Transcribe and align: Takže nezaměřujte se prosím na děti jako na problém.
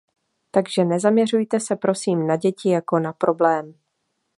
Takže 0.51 0.85
nezaměřujte 0.85 1.59
se 1.59 1.75
prosím 1.75 2.27
na 2.27 2.35
děti 2.35 2.69
jako 2.69 2.99
na 2.99 3.13
problém. 3.13 3.75